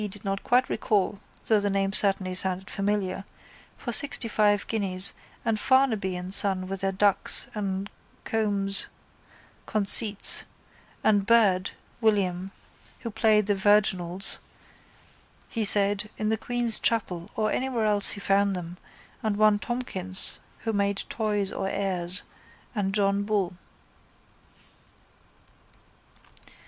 [0.09, 3.23] did not quite recall though the name certainly sounded familiar,
[3.77, 5.13] for sixtyfive guineas
[5.45, 7.87] and Farnaby and son with their dux and
[8.23, 8.87] comes
[9.67, 10.43] conceits
[11.03, 12.49] and Byrd (William)
[13.01, 14.39] who played the virginals,
[15.49, 18.77] he said, in the Queen's chapel or anywhere else he found them
[19.21, 22.23] and one Tomkins who made toys or airs
[22.73, 23.55] and John Bull.